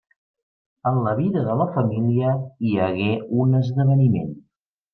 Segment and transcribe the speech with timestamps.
[0.91, 2.33] En la vida de la família
[2.69, 3.09] hi hagué
[3.45, 4.37] un esdeveniment.